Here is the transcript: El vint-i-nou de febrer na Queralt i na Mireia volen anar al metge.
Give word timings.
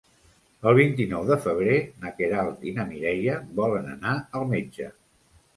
El 0.69 0.77
vint-i-nou 0.77 1.27
de 1.31 1.37
febrer 1.43 1.75
na 2.05 2.11
Queralt 2.21 2.65
i 2.71 2.73
na 2.79 2.87
Mireia 2.95 3.39
volen 3.61 3.89
anar 3.97 4.15
al 4.41 4.49
metge. 4.57 4.91